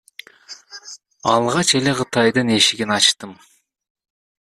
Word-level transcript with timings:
Алгач 1.33 1.69
эле 1.79 1.93
Кытайдын 1.99 2.47
эшигин 2.57 2.91
ачтым. 2.97 3.31